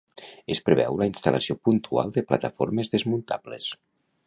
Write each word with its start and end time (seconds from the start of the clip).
Es 0.53 0.61
preveu 0.69 0.97
la 1.01 1.07
instal·lació 1.09 1.57
puntual 1.69 2.15
de 2.17 2.25
plataformes 2.33 2.93
desmuntables. 2.97 3.71